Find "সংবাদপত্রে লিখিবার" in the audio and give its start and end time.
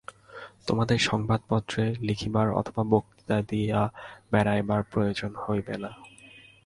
0.99-2.47